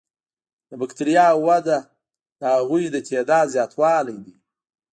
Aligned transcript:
د 0.69 0.71
بکټریاوو 0.81 1.43
وده 1.47 1.77
د 2.39 2.41
هغوی 2.55 2.83
د 2.91 2.95
تعداد 3.09 3.45
زیاتوالی 3.55 4.17
دی. 4.25 4.35